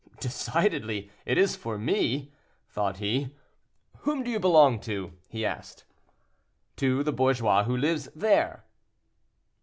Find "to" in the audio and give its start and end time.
4.79-5.13, 6.77-7.03